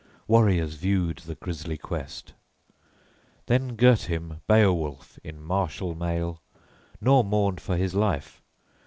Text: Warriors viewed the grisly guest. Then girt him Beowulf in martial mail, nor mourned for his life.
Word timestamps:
Warriors 0.27 0.73
viewed 0.73 1.17
the 1.19 1.35
grisly 1.35 1.77
guest. 1.77 2.33
Then 3.45 3.75
girt 3.75 4.09
him 4.09 4.41
Beowulf 4.47 5.19
in 5.23 5.39
martial 5.39 5.93
mail, 5.93 6.41
nor 6.99 7.23
mourned 7.23 7.61
for 7.61 7.77
his 7.77 7.93
life. 7.93 8.41